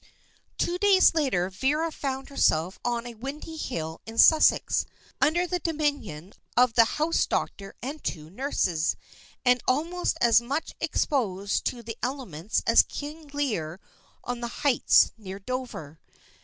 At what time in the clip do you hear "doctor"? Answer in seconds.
7.27-7.75